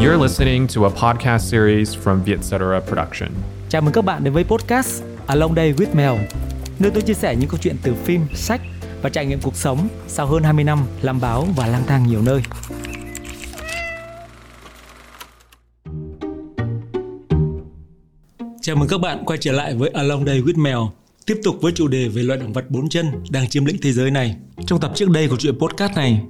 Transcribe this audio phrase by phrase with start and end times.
[0.00, 3.28] You're listening to a podcast series from Vietcetera Production.
[3.68, 6.24] Chào mừng các bạn đến với podcast Along Day with Mel,
[6.78, 8.60] nơi tôi chia sẻ những câu chuyện từ phim, sách
[9.02, 12.22] và trải nghiệm cuộc sống sau hơn 20 năm làm báo và lang thang nhiều
[12.22, 12.42] nơi.
[18.60, 20.78] Chào mừng các bạn quay trở lại với Along Day with Mel,
[21.26, 23.92] tiếp tục với chủ đề về loài động vật bốn chân đang chiếm lĩnh thế
[23.92, 24.36] giới này.
[24.66, 26.22] Trong tập trước đây của chuyện podcast này,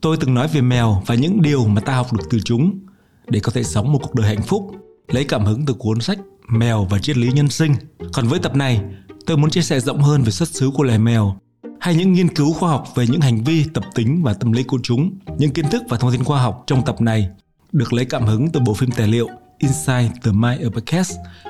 [0.00, 2.80] tôi từng nói về mèo và những điều mà ta học được từ chúng
[3.28, 4.70] để có thể sống một cuộc đời hạnh phúc,
[5.08, 6.18] lấy cảm hứng từ cuốn sách
[6.48, 7.74] Mèo và triết lý nhân sinh.
[8.12, 8.80] Còn với tập này,
[9.26, 11.36] tôi muốn chia sẻ rộng hơn về xuất xứ của loài mèo
[11.80, 14.62] hay những nghiên cứu khoa học về những hành vi, tập tính và tâm lý
[14.62, 15.18] của chúng.
[15.38, 17.28] Những kiến thức và thông tin khoa học trong tập này
[17.72, 19.28] được lấy cảm hứng từ bộ phim tài liệu
[19.58, 21.06] Inside the Mind of a Cat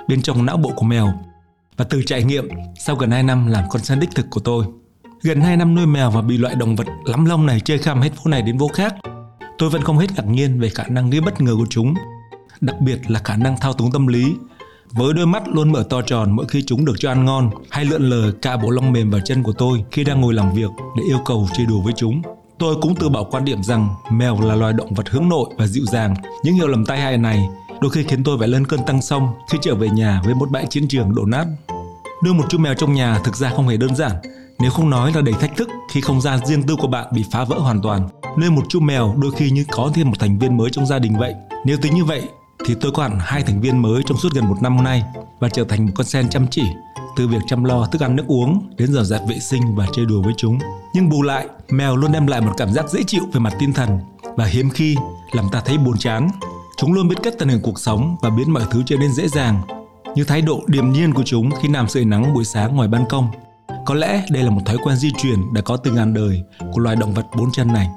[0.08, 1.12] bên trong não bộ của mèo
[1.76, 2.48] và từ trải nghiệm
[2.78, 4.64] sau gần 2 năm làm con săn đích thực của tôi.
[5.22, 8.00] Gần 2 năm nuôi mèo và bị loại động vật lắm lông này chơi khăm
[8.00, 8.94] hết phố này đến phố khác,
[9.62, 11.94] tôi vẫn không hết ngạc nhiên về khả năng gây bất ngờ của chúng,
[12.60, 14.34] đặc biệt là khả năng thao túng tâm lý.
[14.90, 17.84] Với đôi mắt luôn mở to tròn mỗi khi chúng được cho ăn ngon hay
[17.84, 20.70] lượn lờ cả bộ lông mềm vào chân của tôi khi đang ngồi làm việc
[20.96, 22.22] để yêu cầu chơi đùa với chúng.
[22.58, 25.66] Tôi cũng từ bỏ quan điểm rằng mèo là loài động vật hướng nội và
[25.66, 26.14] dịu dàng.
[26.44, 27.48] Những hiểu lầm tai hại này
[27.80, 30.50] đôi khi khiến tôi phải lên cơn tăng xong khi trở về nhà với một
[30.50, 31.46] bãi chiến trường đổ nát.
[32.22, 34.12] đưa một chú mèo trong nhà thực ra không hề đơn giản,
[34.58, 37.24] nếu không nói là đầy thách thức khi không gian riêng tư của bạn bị
[37.32, 40.38] phá vỡ hoàn toàn nơi một chú mèo đôi khi như có thêm một thành
[40.38, 41.34] viên mới trong gia đình vậy.
[41.64, 42.22] Nếu tính như vậy
[42.66, 45.02] thì tôi có hẳn hai thành viên mới trong suốt gần một năm nay
[45.40, 46.62] và trở thành một con sen chăm chỉ
[47.16, 50.06] từ việc chăm lo thức ăn nước uống đến dọn dẹp vệ sinh và chơi
[50.06, 50.58] đùa với chúng.
[50.94, 53.72] Nhưng bù lại, mèo luôn đem lại một cảm giác dễ chịu về mặt tinh
[53.72, 53.98] thần
[54.36, 54.96] và hiếm khi
[55.32, 56.28] làm ta thấy buồn chán.
[56.76, 59.28] Chúng luôn biết cách tận hưởng cuộc sống và biến mọi thứ trở nên dễ
[59.28, 59.62] dàng,
[60.14, 63.04] như thái độ điềm nhiên của chúng khi nằm sưởi nắng buổi sáng ngoài ban
[63.08, 63.30] công
[63.84, 66.80] có lẽ đây là một thói quen di truyền đã có từ ngàn đời của
[66.80, 67.88] loài động vật bốn chân này.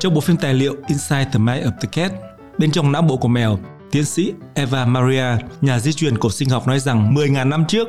[0.00, 2.12] Trong bộ phim tài liệu Inside the Mind of the Cat,
[2.58, 3.58] bên trong não bộ của mèo,
[3.90, 5.24] tiến sĩ Eva Maria,
[5.60, 7.88] nhà di truyền cổ sinh học nói rằng 10.000 năm trước,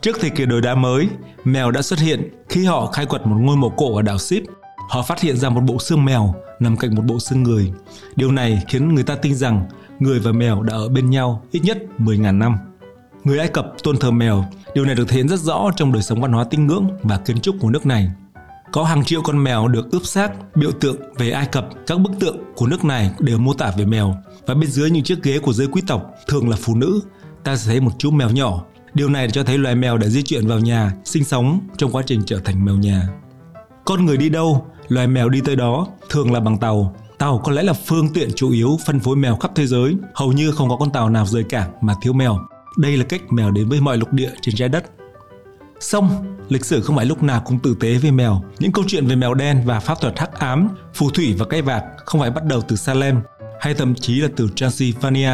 [0.00, 1.08] trước thời kỳ đổi đá mới,
[1.44, 4.42] mèo đã xuất hiện khi họ khai quật một ngôi mộ cổ ở đảo Ship.
[4.90, 7.72] Họ phát hiện ra một bộ xương mèo nằm cạnh một bộ xương người.
[8.16, 9.66] Điều này khiến người ta tin rằng
[9.98, 12.56] người và mèo đã ở bên nhau ít nhất 10.000 năm.
[13.24, 14.44] Người Ai Cập tôn thờ mèo,
[14.74, 17.18] điều này được thể hiện rất rõ trong đời sống văn hóa tín ngưỡng và
[17.18, 18.10] kiến trúc của nước này.
[18.74, 21.68] Có hàng triệu con mèo được ướp xác, biểu tượng về Ai Cập.
[21.86, 24.14] Các bức tượng của nước này đều mô tả về mèo.
[24.46, 27.00] Và bên dưới những chiếc ghế của giới quý tộc, thường là phụ nữ,
[27.44, 28.64] ta sẽ thấy một chú mèo nhỏ.
[28.94, 32.02] Điều này cho thấy loài mèo đã di chuyển vào nhà, sinh sống trong quá
[32.06, 33.08] trình trở thành mèo nhà.
[33.84, 37.52] Con người đi đâu, loài mèo đi tới đó, thường là bằng tàu, Tàu có
[37.52, 40.68] lẽ là phương tiện chủ yếu phân phối mèo khắp thế giới, hầu như không
[40.68, 42.38] có con tàu nào rời cảng mà thiếu mèo.
[42.78, 44.84] Đây là cách mèo đến với mọi lục địa trên trái đất.
[45.84, 48.42] Xong, lịch sử không phải lúc nào cũng tử tế với mèo.
[48.58, 51.62] Những câu chuyện về mèo đen và pháp thuật hắc ám, phù thủy và cây
[51.62, 53.20] vạt không phải bắt đầu từ Salem
[53.60, 55.30] hay thậm chí là từ Transylvania,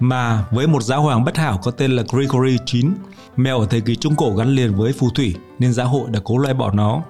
[0.00, 2.86] mà với một giáo hoàng bất hảo có tên là Gregory IX,
[3.36, 6.20] mèo ở thời kỳ Trung Cổ gắn liền với phù thủy nên giáo hội đã
[6.24, 7.02] cố loại bỏ nó.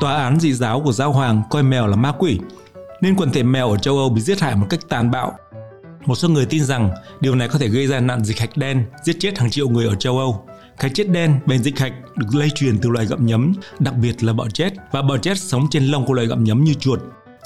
[0.00, 2.38] Tòa án dị giáo của giáo hoàng coi mèo là ma quỷ
[3.00, 5.32] nên quần thể mèo ở châu Âu bị giết hại một cách tàn bạo.
[6.06, 6.90] Một số người tin rằng
[7.20, 9.86] điều này có thể gây ra nạn dịch hạch đen, giết chết hàng triệu người
[9.86, 10.46] ở châu Âu.
[10.80, 14.22] Cái chết đen bệnh dịch hạch được lây truyền từ loài gặm nhấm, đặc biệt
[14.22, 17.00] là bọ chết và bọ chết sống trên lông của loài gặm nhấm như chuột.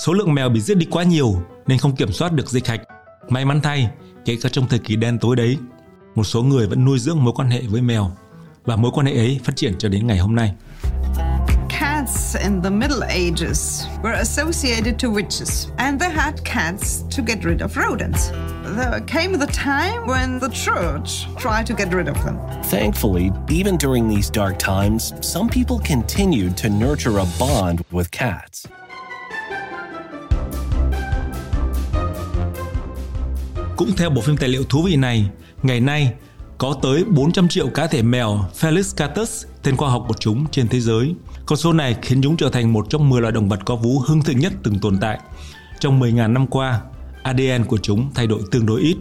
[0.06, 2.80] Số lượng mèo bị giết đi quá nhiều nên không kiểm soát được dịch hạch.
[3.28, 3.90] May mắn thay,
[4.24, 5.58] kể cả trong thời kỳ đen tối đấy,
[6.14, 8.10] một số người vẫn nuôi dưỡng mối quan hệ với mèo
[8.64, 10.54] và mối quan hệ ấy phát triển cho đến ngày hôm nay
[12.04, 17.44] cats in the Middle Ages were associated to witches, and they had cats to get
[17.44, 18.30] rid of rodents.
[18.76, 22.36] There came the time when the church tried to get rid of them.
[22.70, 28.66] Thankfully, even during these dark times, some people continued to nurture a bond with cats.
[33.76, 35.30] Cũng theo bộ phim tài liệu thú vị này,
[35.62, 36.12] ngày nay
[36.58, 40.68] có tới 400 triệu cá thể mèo Felis catus, tên khoa học của chúng trên
[40.68, 41.14] thế giới.
[41.46, 43.98] Con số này khiến chúng trở thành một trong 10 loài động vật có vú
[43.98, 45.18] hưng thịnh nhất từng tồn tại.
[45.80, 46.80] Trong 10.000 năm qua,
[47.24, 48.96] ADN của chúng thay đổi tương đối ít.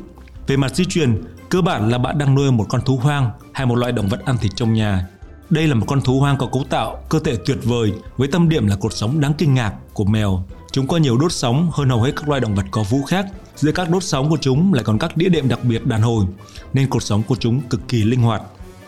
[0.48, 3.66] Về mặt di truyền, cơ bản là bạn đang nuôi một con thú hoang hay
[3.66, 5.08] một loại động vật ăn thịt trong nhà.
[5.50, 8.50] Đây là một con thú hoang có cấu tạo cơ thể tuyệt vời với tâm
[8.50, 10.44] điểm là cột sống đáng kinh ngạc của mèo.
[10.72, 13.26] Chúng có nhiều đốt sống hơn hầu hết các loài động vật có vú khác.
[13.56, 16.26] Giữa các đốt sống của chúng lại còn các đĩa đệm đặc biệt đàn hồi,
[16.74, 18.42] nên cột sống của chúng cực kỳ linh hoạt.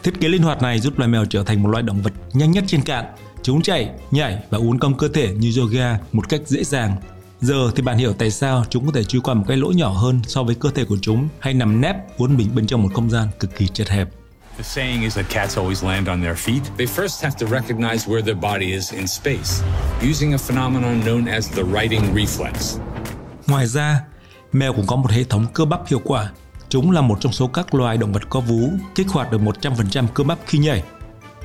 [0.03, 2.51] Thiết kế linh hoạt này giúp loài mèo trở thành một loài động vật nhanh
[2.51, 3.05] nhất trên cạn
[3.45, 6.95] Chúng chạy, nhảy và uốn cong cơ thể như yoga một cách dễ dàng.
[7.41, 9.89] Giờ thì bạn hiểu tại sao chúng có thể chui qua một cái lỗ nhỏ
[9.89, 12.89] hơn so với cơ thể của chúng hay nằm nép uốn mình bên trong một
[12.93, 14.09] không gian cực kỳ chật hẹp.
[14.57, 16.59] The saying is that cats always land on their feet.
[16.77, 19.63] They first have to recognize where their body is in space,
[20.11, 22.77] using a phenomenon known as the righting reflex.
[23.47, 24.01] Ngoài ra,
[24.51, 26.31] mèo cũng có một hệ thống cơ bắp hiệu quả.
[26.69, 30.07] Chúng là một trong số các loài động vật có vú kích hoạt được 100%
[30.13, 30.83] cơ bắp khi nhảy.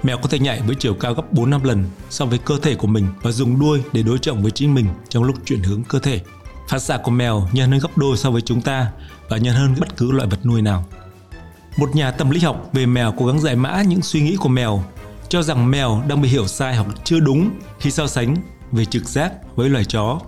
[0.03, 2.75] Mèo có thể nhảy với chiều cao gấp 4 năm lần so với cơ thể
[2.75, 5.83] của mình và dùng đuôi để đối trọng với chính mình trong lúc chuyển hướng
[5.85, 6.21] cơ thể.
[6.69, 8.91] Phản xạ của mèo nhanh hơn gấp đôi so với chúng ta
[9.29, 10.85] và nhanh hơn bất cứ loại vật nuôi nào.
[11.77, 14.49] Một nhà tâm lý học về mèo cố gắng giải mã những suy nghĩ của
[14.49, 14.85] mèo,
[15.29, 18.37] cho rằng mèo đang bị hiểu sai hoặc chưa đúng khi so sánh
[18.73, 20.21] về trực giác với loài chó.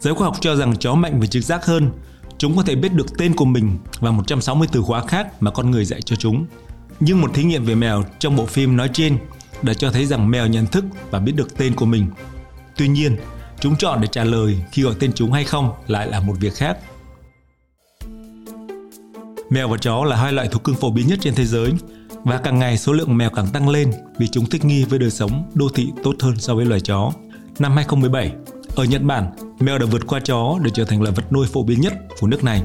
[0.00, 1.90] Giới khoa học cho rằng chó mạnh về trực giác hơn,
[2.38, 5.70] chúng có thể biết được tên của mình và 160 từ khóa khác mà con
[5.70, 6.46] người dạy cho chúng.
[7.00, 9.18] Nhưng một thí nghiệm về mèo trong bộ phim nói trên
[9.62, 12.06] đã cho thấy rằng mèo nhận thức và biết được tên của mình.
[12.76, 13.16] Tuy nhiên,
[13.60, 16.54] chúng chọn để trả lời khi gọi tên chúng hay không lại là một việc
[16.54, 16.78] khác.
[19.50, 21.72] Mèo và chó là hai loại thú cưng phổ biến nhất trên thế giới
[22.24, 25.10] và càng ngày số lượng mèo càng tăng lên vì chúng thích nghi với đời
[25.10, 27.12] sống đô thị tốt hơn so với loài chó.
[27.58, 28.32] Năm 2017,
[28.76, 29.26] ở Nhật Bản,
[29.60, 32.26] mèo đã vượt qua chó để trở thành loài vật nuôi phổ biến nhất của
[32.26, 32.62] nước này.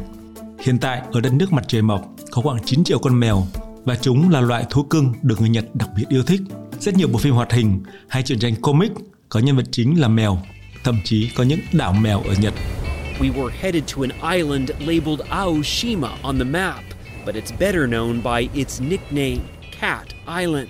[0.59, 2.01] Hiện tại, ở đất nước mặt trời mọc,
[2.31, 3.47] có khoảng 9 triệu con mèo
[3.85, 6.41] và chúng là loại thú cưng được người Nhật đặc biệt yêu thích.
[6.79, 8.91] Rất nhiều bộ phim hoạt hình hay truyện tranh comic
[9.29, 10.41] có nhân vật chính là mèo,
[10.83, 12.53] thậm chí có những đảo mèo ở Nhật.
[13.19, 16.83] We were headed to an island labeled Aoshima on the map,
[17.25, 19.37] but it's better known by its nickname,
[19.81, 20.07] Cat
[20.39, 20.67] Island.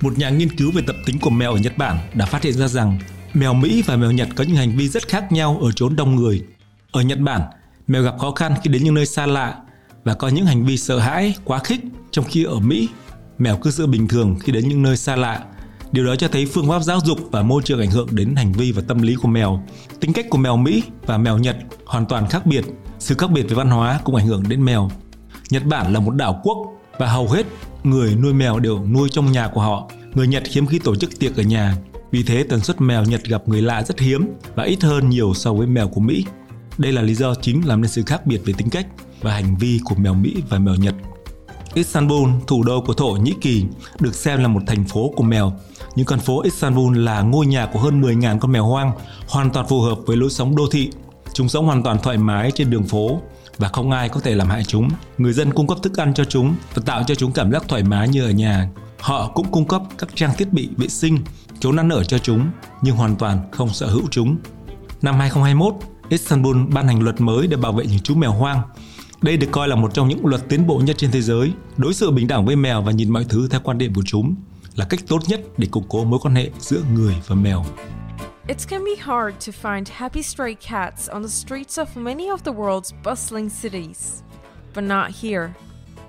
[0.00, 2.52] Một nhà nghiên cứu về tập tính của mèo ở Nhật Bản đã phát hiện
[2.52, 2.98] ra rằng
[3.34, 6.16] mèo Mỹ và mèo Nhật có những hành vi rất khác nhau ở chốn đông
[6.16, 6.42] người.
[6.92, 7.40] Ở Nhật Bản,
[7.86, 9.54] mèo gặp khó khăn khi đến những nơi xa lạ
[10.04, 11.80] và có những hành vi sợ hãi, quá khích,
[12.10, 12.88] trong khi ở Mỹ,
[13.38, 15.44] mèo cư xử bình thường khi đến những nơi xa lạ.
[15.92, 18.52] Điều đó cho thấy phương pháp giáo dục và môi trường ảnh hưởng đến hành
[18.52, 19.62] vi và tâm lý của mèo.
[20.00, 21.56] Tính cách của mèo Mỹ và mèo Nhật
[21.86, 22.64] hoàn toàn khác biệt.
[22.98, 24.90] Sự khác biệt về văn hóa cũng ảnh hưởng đến mèo.
[25.50, 26.58] Nhật Bản là một đảo quốc
[26.98, 27.46] và hầu hết
[27.84, 29.90] người nuôi mèo đều nuôi trong nhà của họ.
[30.14, 31.76] Người Nhật hiếm khi tổ chức tiệc ở nhà,
[32.10, 35.34] vì thế tần suất mèo Nhật gặp người lạ rất hiếm và ít hơn nhiều
[35.34, 36.24] so với mèo của Mỹ.
[36.78, 38.86] Đây là lý do chính làm nên sự khác biệt về tính cách
[39.24, 40.94] và hành vi của mèo Mỹ và mèo Nhật.
[41.74, 43.64] Istanbul, thủ đô của Thổ Nhĩ Kỳ,
[44.00, 45.52] được xem là một thành phố của mèo.
[45.94, 48.92] Những con phố Istanbul là ngôi nhà của hơn 10.000 con mèo hoang,
[49.28, 50.90] hoàn toàn phù hợp với lối sống đô thị.
[51.32, 53.20] Chúng sống hoàn toàn thoải mái trên đường phố
[53.58, 54.88] và không ai có thể làm hại chúng.
[55.18, 57.82] Người dân cung cấp thức ăn cho chúng và tạo cho chúng cảm giác thoải
[57.82, 58.68] mái như ở nhà.
[59.00, 61.18] Họ cũng cung cấp các trang thiết bị vệ sinh,
[61.60, 62.50] chỗ ăn ở cho chúng,
[62.82, 64.36] nhưng hoàn toàn không sở hữu chúng.
[65.02, 65.74] Năm 2021,
[66.08, 68.62] Istanbul ban hành luật mới để bảo vệ những chú mèo hoang.
[69.24, 71.52] Đây được coi là một trong những luật tiến bộ nhất trên thế giới.
[71.76, 74.34] Đối xử bình đẳng với mèo và nhìn mọi thứ theo quan điểm của chúng
[74.74, 77.64] là cách tốt nhất để củng cố mối quan hệ giữa người và mèo.
[78.48, 82.36] It can be hard to find happy stray cats on the streets of many of
[82.44, 84.22] the world's bustling cities.
[84.74, 85.48] But not here.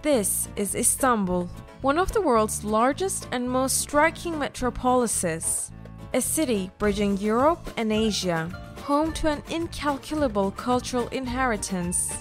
[0.03, 1.43] This is Istanbul,
[1.81, 5.71] one of the world's largest and most striking metropolises.
[6.13, 8.49] A city bridging Europe and Asia,
[8.87, 12.13] home to an incalculable cultural inheritance.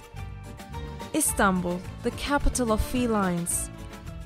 [1.15, 3.69] Istanbul, the capital of felines.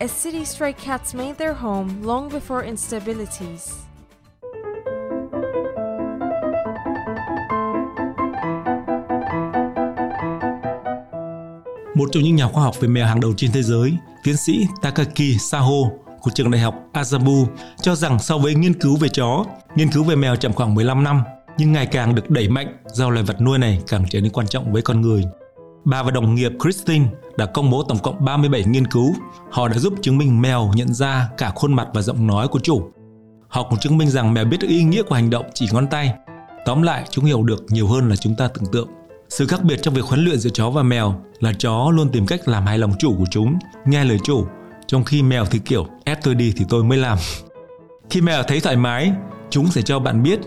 [0.00, 3.73] A city stray cats made their home long before instabilities.
[11.94, 13.93] Một trong những nhà khoa học về mèo hàng đầu trên thế giới,
[14.25, 15.90] tiến sĩ Takaki Saho
[16.20, 17.46] của trường đại học Azabu
[17.82, 19.44] cho rằng so với nghiên cứu về chó,
[19.75, 21.23] nghiên cứu về mèo chậm khoảng 15 năm
[21.59, 24.47] nhưng ngày càng được đẩy mạnh do loài vật nuôi này càng trở nên quan
[24.47, 25.25] trọng với con người.
[25.85, 27.06] Bà và đồng nghiệp Christine
[27.37, 29.14] đã công bố tổng cộng 37 nghiên cứu.
[29.50, 32.58] Họ đã giúp chứng minh mèo nhận ra cả khuôn mặt và giọng nói của
[32.58, 32.90] chủ.
[33.49, 36.14] Họ cũng chứng minh rằng mèo biết ý nghĩa của hành động chỉ ngón tay.
[36.64, 38.88] Tóm lại, chúng hiểu được nhiều hơn là chúng ta tưởng tượng.
[39.28, 42.26] Sự khác biệt trong việc huấn luyện giữa chó và mèo là chó luôn tìm
[42.26, 44.47] cách làm hài lòng chủ của chúng, nghe lời chủ,
[44.87, 47.18] trong khi mèo thì kiểu ép tôi đi thì tôi mới làm.
[48.11, 49.12] Khi mèo thấy thoải mái,
[49.50, 50.40] chúng sẽ cho bạn biết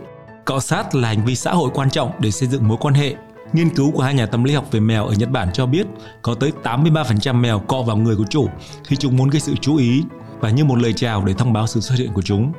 [0.46, 3.16] cọ sát là hành vi xã hội quan trọng để xây dựng mối quan hệ.
[3.54, 5.88] Nghiên cứu của hai nhà tâm lý học về mèo ở Nhật Bản cho biết
[6.22, 8.48] có tới 83% mèo cọ vào người của chủ
[8.84, 10.04] khi chúng muốn gây sự chú ý
[10.40, 12.52] và như một lời chào để thông báo sự xuất hiện của chúng.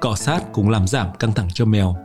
[0.00, 1.96] Cọ sát cũng làm giảm căng thẳng cho mèo.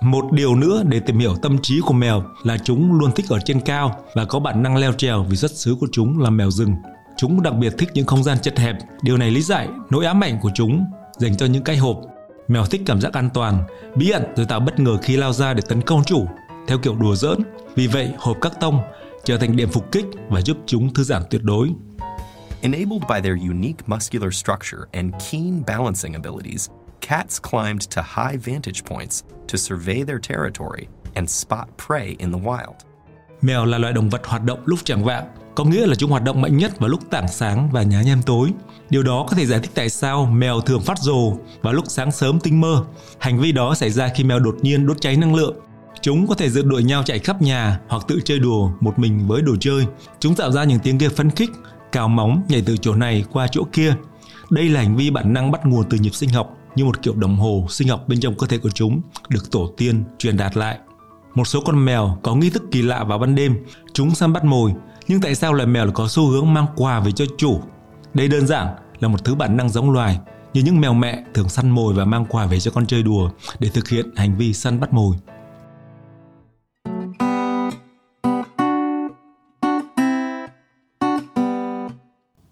[0.00, 3.38] Một điều nữa để tìm hiểu tâm trí của mèo là chúng luôn thích ở
[3.44, 6.50] trên cao và có bản năng leo trèo vì xuất xứ của chúng là mèo
[6.50, 6.74] rừng.
[7.16, 8.76] Chúng đặc biệt thích những không gian chật hẹp.
[9.02, 10.84] Điều này lý giải nỗi ám ảnh của chúng
[11.18, 12.00] dành cho những cái hộp.
[12.48, 13.62] Mèo thích cảm giác an toàn,
[13.96, 16.26] bí ẩn rồi tạo bất ngờ khi lao ra để tấn công chủ,
[16.70, 17.38] theo kiểu đùa giỡn.
[17.74, 18.80] Vì vậy, hộp các tông
[19.24, 21.70] trở thành điểm phục kích và giúp chúng thư giãn tuyệt đối.
[22.60, 26.68] Enabled by their unique muscular structure and keen balancing abilities,
[27.08, 29.22] cats climbed to high vantage points
[29.52, 32.74] to survey their territory and spot prey in the wild.
[33.42, 36.24] Mèo là loài động vật hoạt động lúc chẳng vạng có nghĩa là chúng hoạt
[36.24, 38.50] động mạnh nhất vào lúc tảng sáng và nhá nhem tối.
[38.90, 42.12] Điều đó có thể giải thích tại sao mèo thường phát rồ vào lúc sáng
[42.12, 42.84] sớm tinh mơ.
[43.18, 45.56] Hành vi đó xảy ra khi mèo đột nhiên đốt cháy năng lượng.
[46.02, 49.28] Chúng có thể rượt đuổi nhau chạy khắp nhà hoặc tự chơi đùa một mình
[49.28, 49.86] với đồ chơi.
[50.20, 51.50] Chúng tạo ra những tiếng kêu phấn khích,
[51.92, 53.94] cào móng nhảy từ chỗ này qua chỗ kia.
[54.50, 57.14] Đây là hành vi bản năng bắt nguồn từ nhịp sinh học như một kiểu
[57.14, 60.56] đồng hồ sinh học bên trong cơ thể của chúng được tổ tiên truyền đạt
[60.56, 60.78] lại.
[61.34, 63.56] Một số con mèo có nghi thức kỳ lạ vào ban đêm,
[63.92, 64.72] chúng săn bắt mồi,
[65.08, 67.60] nhưng tại sao loài mèo lại có xu hướng mang quà về cho chủ?
[68.14, 68.66] Đây đơn giản
[69.00, 70.18] là một thứ bản năng giống loài,
[70.54, 73.30] như những mèo mẹ thường săn mồi và mang quà về cho con chơi đùa
[73.58, 75.16] để thực hiện hành vi săn bắt mồi.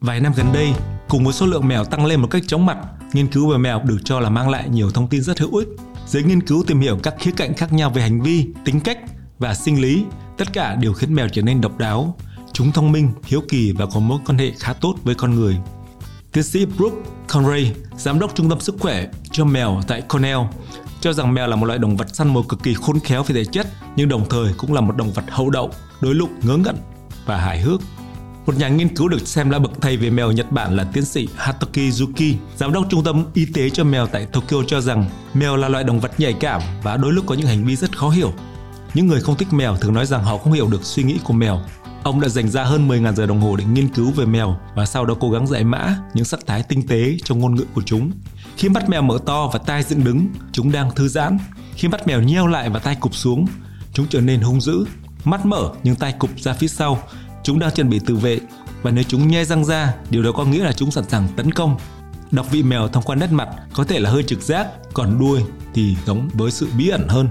[0.09, 0.73] Vài năm gần đây,
[1.09, 2.79] cùng với số lượng mèo tăng lên một cách chóng mặt,
[3.13, 5.69] nghiên cứu về mèo được cho là mang lại nhiều thông tin rất hữu ích.
[6.07, 8.99] Giới nghiên cứu tìm hiểu các khía cạnh khác nhau về hành vi, tính cách
[9.39, 10.05] và sinh lý,
[10.39, 12.17] tất cả đều khiến mèo trở nên độc đáo.
[12.53, 15.57] Chúng thông minh, hiếu kỳ và có mối quan hệ khá tốt với con người.
[16.33, 20.41] Tiến sĩ Brooke Conray, giám đốc trung tâm sức khỏe cho mèo tại Cornell,
[21.01, 23.35] cho rằng mèo là một loại động vật săn mồi cực kỳ khôn khéo về
[23.35, 26.57] thể chất, nhưng đồng thời cũng là một động vật hậu đậu, đối lục, ngớ
[26.57, 26.77] ngẩn
[27.27, 27.81] và hài hước.
[28.49, 31.05] Một nhà nghiên cứu được xem là bậc thầy về mèo Nhật Bản là tiến
[31.05, 35.11] sĩ Hatoki Yuki, giám đốc trung tâm y tế cho mèo tại Tokyo cho rằng
[35.35, 37.99] mèo là loại động vật nhạy cảm và đôi lúc có những hành vi rất
[37.99, 38.33] khó hiểu.
[38.95, 41.33] Những người không thích mèo thường nói rằng họ không hiểu được suy nghĩ của
[41.33, 41.61] mèo.
[42.03, 44.87] Ông đã dành ra hơn 10.000 giờ đồng hồ để nghiên cứu về mèo và
[44.87, 47.83] sau đó cố gắng giải mã những sắc thái tinh tế trong ngôn ngữ của
[47.87, 48.11] chúng.
[48.57, 51.39] Khi mắt mèo mở to và tai dựng đứng, chúng đang thư giãn.
[51.75, 53.47] Khi mắt mèo nheo lại và tai cụp xuống,
[53.93, 54.85] chúng trở nên hung dữ.
[55.25, 57.03] Mắt mở nhưng tai cụp ra phía sau,
[57.43, 58.41] chúng đang chuẩn bị tự vệ
[58.83, 61.53] và nếu chúng nhe răng ra, điều đó có nghĩa là chúng sẵn sàng tấn
[61.53, 61.77] công.
[62.31, 65.43] Đọc vị mèo thông qua nét mặt có thể là hơi trực giác, còn đuôi
[65.75, 67.29] thì giống với sự bí ẩn hơn.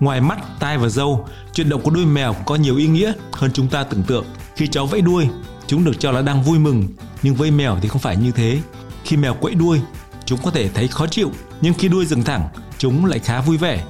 [0.00, 3.50] Ngoài mắt, tai và râu, chuyển động của đuôi mèo có nhiều ý nghĩa hơn
[3.54, 4.24] chúng ta tưởng tượng.
[4.56, 5.28] Khi chó vẫy đuôi,
[5.66, 6.88] chúng được cho là đang vui mừng,
[7.22, 8.60] nhưng với mèo thì không phải như thế.
[9.04, 9.80] Khi mèo quẫy đuôi,
[10.24, 12.48] chúng có thể thấy khó chịu, nhưng khi đuôi dừng thẳng,
[12.78, 13.84] chúng lại khá vui vẻ.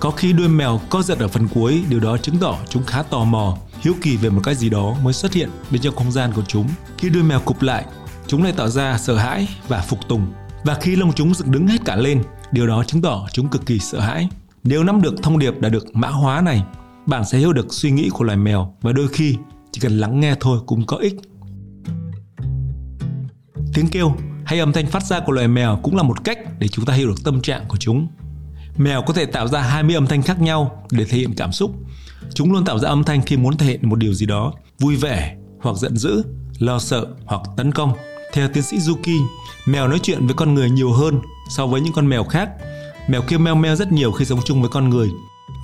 [0.00, 3.02] Có khi đuôi mèo co giật ở phần cuối, điều đó chứng tỏ chúng khá
[3.02, 6.12] tò mò hiếu kỳ về một cái gì đó mới xuất hiện bên trong không
[6.12, 6.68] gian của chúng.
[6.98, 7.84] Khi đuôi mèo cụp lại,
[8.26, 10.32] chúng lại tạo ra sợ hãi và phục tùng.
[10.64, 12.22] Và khi lông chúng dựng đứng hết cả lên,
[12.52, 14.28] điều đó chứng tỏ chúng cực kỳ sợ hãi.
[14.64, 16.62] Nếu nắm được thông điệp đã được mã hóa này,
[17.06, 19.36] bạn sẽ hiểu được suy nghĩ của loài mèo và đôi khi
[19.72, 21.14] chỉ cần lắng nghe thôi cũng có ích.
[23.74, 26.68] Tiếng kêu hay âm thanh phát ra của loài mèo cũng là một cách để
[26.68, 28.08] chúng ta hiểu được tâm trạng của chúng.
[28.76, 31.74] Mèo có thể tạo ra 20 âm thanh khác nhau để thể hiện cảm xúc
[32.34, 34.96] Chúng luôn tạo ra âm thanh khi muốn thể hiện một điều gì đó, vui
[34.96, 36.22] vẻ hoặc giận dữ,
[36.58, 37.92] lo sợ hoặc tấn công.
[38.32, 39.20] Theo tiến sĩ Yuki,
[39.66, 42.50] mèo nói chuyện với con người nhiều hơn so với những con mèo khác.
[43.08, 45.10] Mèo kêu meo meo rất nhiều khi sống chung với con người.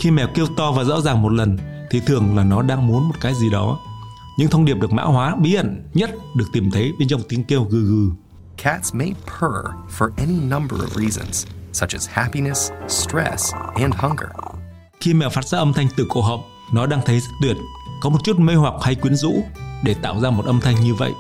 [0.01, 1.59] Khi mèo kêu to và rõ ràng một lần
[1.91, 3.79] thì thường là nó đang muốn một cái gì đó.
[4.39, 7.45] Những thông điệp được mã hóa bí ẩn nhất được tìm thấy bên trong tiếng
[7.45, 8.11] kêu gừ gừ.
[8.63, 9.67] Cats may purr
[9.99, 14.31] for any number of reasons, such as happiness, stress, and hunger.
[15.01, 17.57] Khi mèo phát ra âm thanh từ cổ họng, nó đang thấy rất tuyệt,
[18.01, 19.35] có một chút mê hoặc hay quyến rũ
[19.85, 21.13] để tạo ra một âm thanh như vậy.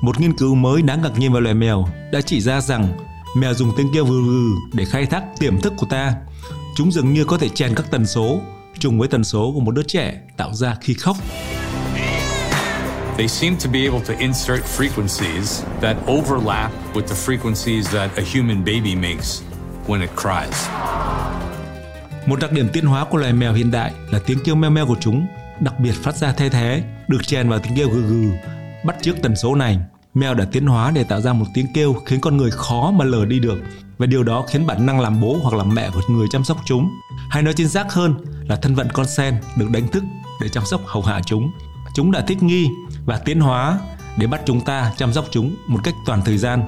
[0.00, 2.88] Một nghiên cứu mới đáng ngạc nhiên về loài mèo đã chỉ ra rằng
[3.36, 6.14] mèo dùng tiếng kêu vừ vừ để khai thác tiềm thức của ta.
[6.76, 8.40] Chúng dường như có thể chèn các tần số
[8.78, 11.16] trùng với tần số của một đứa trẻ tạo ra khi khóc.
[13.16, 18.22] They seem to be able to insert frequencies that overlap with the frequencies that a
[18.34, 19.42] human baby makes
[19.86, 20.68] when it cries.
[22.26, 24.86] Một đặc điểm tiến hóa của loài mèo hiện đại là tiếng kêu meo meo
[24.86, 25.26] của chúng
[25.60, 28.30] đặc biệt phát ra the thế, được chèn vào tiếng kêu gừ gừ.
[28.84, 29.78] Bắt chước tần số này,
[30.14, 33.04] mèo đã tiến hóa để tạo ra một tiếng kêu khiến con người khó mà
[33.04, 33.58] lờ đi được
[33.98, 36.56] và điều đó khiến bản năng làm bố hoặc làm mẹ của người chăm sóc
[36.64, 36.90] chúng.
[37.30, 38.14] Hay nói chính xác hơn
[38.48, 40.02] là thân phận con sen được đánh thức
[40.40, 41.50] để chăm sóc hầu hạ chúng.
[41.94, 42.68] Chúng đã thích nghi
[43.04, 43.78] và tiến hóa
[44.16, 46.64] để bắt chúng ta chăm sóc chúng một cách toàn thời gian.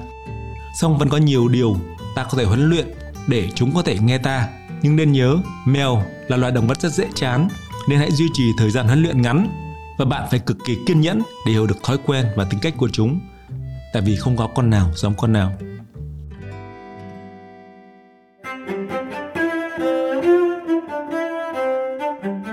[0.81, 1.75] Song vẫn có nhiều điều
[2.15, 2.87] ta có thể huấn luyện
[3.27, 4.47] để chúng có thể nghe ta
[4.81, 7.47] nhưng nên nhớ, mèo là loài động vật rất dễ chán
[7.89, 9.47] nên hãy duy trì thời gian huấn luyện ngắn
[9.97, 12.73] và bạn phải cực kỳ kiên nhẫn để hiểu được thói quen và tính cách
[12.77, 13.19] của chúng.
[13.93, 15.53] Tại vì không có con nào giống con nào.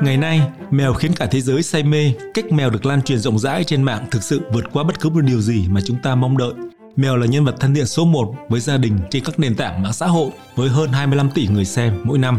[0.02, 0.40] Ngày nay,
[0.70, 3.82] mèo khiến cả thế giới say mê, cách mèo được lan truyền rộng rãi trên
[3.82, 6.52] mạng thực sự vượt qua bất cứ một điều gì mà chúng ta mong đợi.
[6.96, 9.82] Mèo là nhân vật thân thiện số 1 với gia đình trên các nền tảng
[9.82, 12.38] mạng xã hội với hơn 25 tỷ người xem mỗi năm.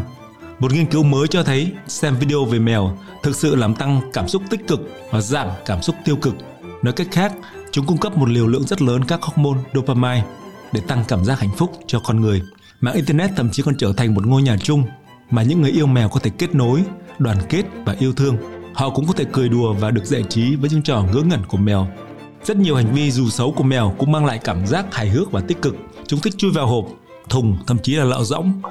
[0.60, 4.28] Một nghiên cứu mới cho thấy xem video về mèo thực sự làm tăng cảm
[4.28, 4.80] xúc tích cực
[5.12, 6.36] và giảm cảm xúc tiêu cực.
[6.82, 7.34] Nói cách khác,
[7.72, 10.24] chúng cung cấp một liều lượng rất lớn các hormone dopamine
[10.74, 12.42] để tăng cảm giác hạnh phúc cho con người.
[12.82, 14.84] Mạng Internet thậm chí còn trở thành một ngôi nhà chung
[15.30, 16.84] mà những người yêu mèo có thể kết nối,
[17.20, 18.38] đoàn kết và yêu thương.
[18.74, 21.46] họ cũng có thể cười đùa và được giải trí với những trò ngớ ngẩn
[21.48, 21.88] của mèo.
[22.48, 25.32] Rất nhiều hành vi dù xấu của mèo cũng mang lại cảm giác hài hước
[25.32, 25.76] và tích cực.
[26.08, 26.86] Chúng thích chui vào hộp,
[27.30, 28.62] thùng, thậm chí là lọ rỗng.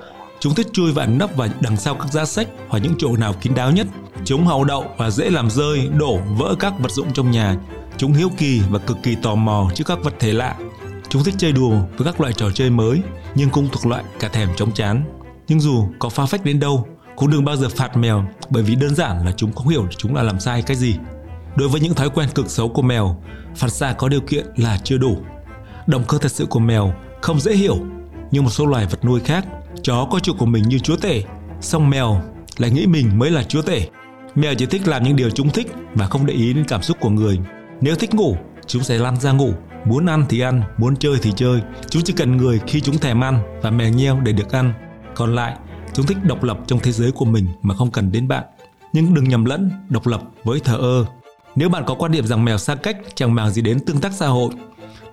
[0.40, 3.16] Chúng thích chui và ẩn nấp vào đằng sau các giá sách hoặc những chỗ
[3.16, 3.86] nào kín đáo nhất.
[4.24, 7.56] Chúng hậu đậu và dễ làm rơi, đổ, vỡ các vật dụng trong nhà.
[7.96, 10.56] Chúng hiếu kỳ và cực kỳ tò mò trước các vật thể lạ.
[11.08, 13.00] Chúng thích chơi đùa với các loại trò chơi mới,
[13.34, 15.04] nhưng cũng thuộc loại cả thèm chống chán.
[15.48, 18.74] Nhưng dù có pha phách đến đâu, cũng đừng bao giờ phạt mèo bởi vì
[18.74, 20.96] đơn giản là chúng không hiểu chúng là làm sai cái gì.
[21.56, 23.16] Đối với những thói quen cực xấu của mèo,
[23.56, 25.16] phạt xa có điều kiện là chưa đủ.
[25.86, 27.76] Động cơ thật sự của mèo không dễ hiểu,
[28.30, 29.46] như một số loài vật nuôi khác,
[29.82, 31.22] chó có chủ của mình như chúa tể,
[31.60, 32.20] song mèo
[32.58, 33.88] lại nghĩ mình mới là chúa tể.
[34.34, 36.96] Mèo chỉ thích làm những điều chúng thích và không để ý đến cảm xúc
[37.00, 37.38] của người.
[37.80, 38.36] Nếu thích ngủ,
[38.66, 39.52] chúng sẽ lăn ra ngủ,
[39.84, 41.60] muốn ăn thì ăn, muốn chơi thì chơi.
[41.90, 44.72] Chúng chỉ cần người khi chúng thèm ăn và mèo nheo để được ăn.
[45.14, 45.56] Còn lại,
[45.92, 48.44] chúng thích độc lập trong thế giới của mình mà không cần đến bạn.
[48.92, 51.04] Nhưng đừng nhầm lẫn độc lập với thờ ơ.
[51.56, 54.12] Nếu bạn có quan điểm rằng mèo xa cách chẳng màng gì đến tương tác
[54.12, 54.50] xã hội,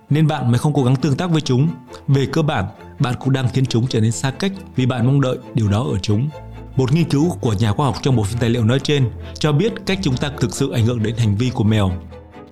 [0.09, 1.69] nên bạn mới không cố gắng tương tác với chúng.
[2.07, 2.65] Về cơ bản,
[2.99, 5.87] bạn cũng đang khiến chúng trở nên xa cách vì bạn mong đợi điều đó
[5.91, 6.29] ở chúng.
[6.75, 9.51] Một nghiên cứu của nhà khoa học trong bộ phim tài liệu nói trên cho
[9.51, 11.91] biết cách chúng ta thực sự ảnh hưởng đến hành vi của mèo.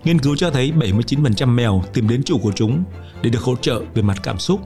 [0.03, 2.83] Nghiên cứu cho thấy 79% mèo tìm đến chủ của chúng
[3.21, 4.59] để được hỗ trợ về mặt cảm xúc.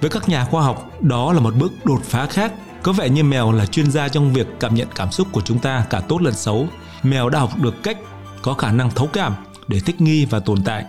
[0.00, 2.52] Với các nhà khoa học, đó là một bước đột phá khác.
[2.82, 5.58] Có vẻ như mèo là chuyên gia trong việc cảm nhận cảm xúc của chúng
[5.58, 6.66] ta cả tốt lẫn xấu.
[7.02, 7.98] Mèo đã học được cách
[8.42, 9.34] có khả năng thấu cảm
[9.68, 10.84] để thích nghi và tồn tại.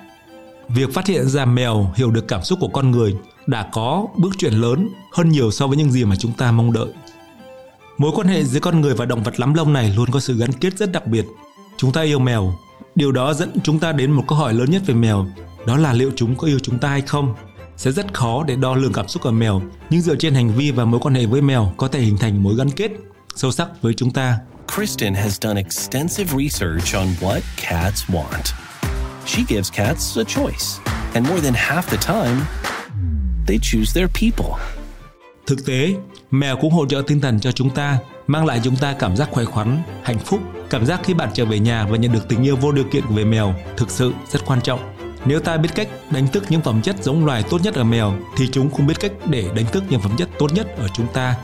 [0.70, 3.16] Việc phát hiện ra mèo hiểu được cảm xúc của con người
[3.48, 6.74] đã có bước chuyển lớn hơn nhiều so với những gì mà chúng ta mong
[6.74, 6.88] đợi.
[7.98, 10.38] Mối quan hệ giữa con người và động vật lắm lông này luôn có sự
[10.38, 11.26] gắn kết rất đặc biệt.
[11.78, 12.54] Chúng ta yêu mèo.
[12.96, 15.26] Điều đó dẫn chúng ta đến một câu hỏi lớn nhất về mèo,
[15.66, 17.36] đó là liệu chúng có yêu chúng ta hay không?
[17.78, 20.72] Sẽ rất khó để đo lường cảm xúc ở mèo, nhưng dựa trên hành vi
[20.72, 22.92] và mối quan hệ với mèo có thể hình thành mối gắn kết
[23.36, 24.38] sâu sắc với chúng ta.
[24.68, 28.54] Kristen has done extensive research on what cats want.
[29.26, 30.80] She gives cats a choice,
[31.14, 32.42] and more than half the time,
[33.48, 34.60] they choose their people.
[35.48, 35.94] Thực tế,
[36.32, 37.98] mèo cũng hỗ trợ tinh thần cho chúng ta,
[38.28, 40.40] mang lại chúng ta cảm giác khỏe khoắn, hạnh phúc.
[40.70, 43.06] Cảm giác khi bạn trở về nhà và nhận được tình yêu vô điều kiện
[43.08, 44.96] của về mèo thực sự rất quan trọng.
[45.26, 48.14] Nếu ta biết cách đánh thức những phẩm chất giống loài tốt nhất ở mèo
[48.38, 51.08] thì chúng cũng biết cách để đánh thức những phẩm chất tốt nhất ở chúng
[51.14, 51.36] ta.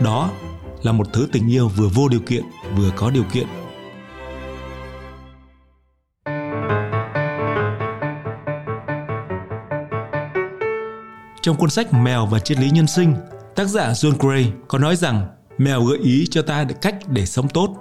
[0.00, 0.30] Đó
[0.86, 2.44] là một thứ tình yêu vừa vô điều kiện
[2.76, 3.46] vừa có điều kiện.
[11.42, 13.14] Trong cuốn sách Mèo và triết lý nhân sinh,
[13.54, 15.26] tác giả John Gray có nói rằng
[15.58, 17.76] mèo gợi ý cho ta cách để sống tốt.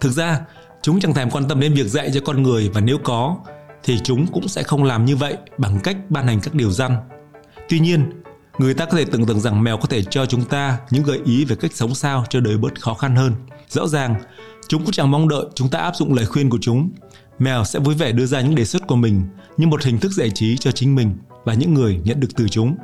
[0.00, 0.40] Thực ra,
[0.82, 3.36] chúng chẳng thèm quan tâm đến việc dạy cho con người và nếu có
[3.82, 6.96] thì chúng cũng sẽ không làm như vậy bằng cách ban hành các điều răn.
[7.68, 8.22] Tuy nhiên,
[8.60, 11.20] người ta có thể tưởng tượng rằng mèo có thể cho chúng ta những gợi
[11.24, 13.34] ý về cách sống sao cho đời bớt khó khăn hơn.
[13.68, 14.14] Rõ ràng,
[14.68, 16.90] chúng cũng chẳng mong đợi chúng ta áp dụng lời khuyên của chúng.
[17.38, 19.22] Mèo sẽ vui vẻ đưa ra những đề xuất của mình
[19.56, 22.48] như một hình thức giải trí cho chính mình và những người nhận được từ
[22.48, 22.76] chúng.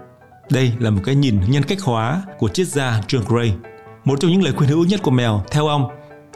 [0.51, 3.55] Đây là một cái nhìn nhân cách hóa của triết gia John Gray.
[4.05, 5.89] Một trong những lời khuyên hữu nhất của mèo, theo ông,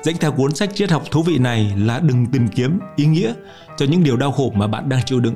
[0.02, 3.32] dẫn theo cuốn sách triết học thú vị này là đừng tìm kiếm ý nghĩa
[3.76, 5.34] cho những điều đau khổ mà bạn đang chịu đựng.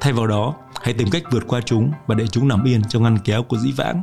[0.00, 3.02] Thay vào đó, hãy tìm cách vượt qua chúng và để chúng nằm yên trong
[3.02, 4.02] ngăn kéo của dĩ vãng.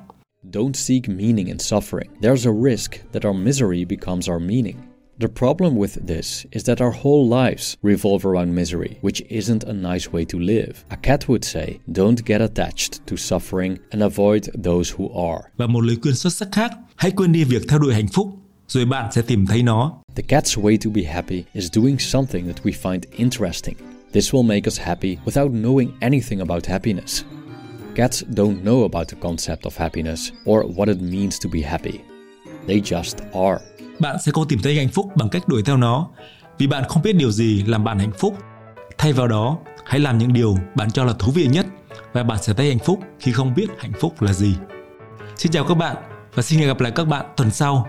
[0.53, 2.07] Don't seek meaning in suffering.
[2.21, 4.75] There's a risk that our misery becomes our meaning.
[5.19, 9.73] The problem with this is that our whole lives revolve around misery, which isn't a
[9.73, 10.73] nice way to live.
[10.89, 15.41] A cat would say, don't get attached to suffering and avoid those who are.
[15.57, 18.27] Và một lời khuyên xuất sắc khác, hãy quên đi việc theo đuổi hạnh phúc,
[18.67, 20.01] rồi bạn sẽ tìm thấy nó.
[20.15, 23.86] The cat's way to be happy is doing something that we find interesting.
[24.13, 27.23] This will make us happy without knowing anything about happiness.
[27.95, 31.99] Cats don't know about the concept of happiness or what it means to be happy.
[32.67, 33.63] They just are.
[33.99, 36.09] Bạn sẽ không tìm thấy hạnh phúc bằng cách đuổi theo nó,
[36.57, 38.37] vì bạn không biết điều gì làm bạn hạnh phúc.
[38.97, 41.65] Thay vào đó, hãy làm những điều bạn cho là thú vị nhất
[42.13, 44.55] và bạn sẽ thấy hạnh phúc khi không biết hạnh phúc là gì.
[45.35, 45.95] Xin chào các bạn
[46.33, 47.87] và xin hẹn gặp lại các bạn tuần sau